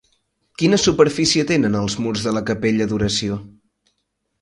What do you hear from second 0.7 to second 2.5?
superfície tenen els murs de la